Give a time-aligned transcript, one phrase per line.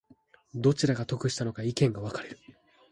[0.55, 2.39] どちらが得したのか意見が分かれる